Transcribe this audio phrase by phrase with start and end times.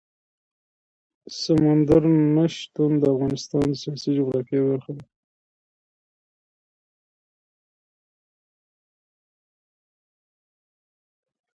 [1.41, 2.03] سمندر
[2.35, 5.05] نه شتون د افغانستان د سیاسي جغرافیه برخه ده.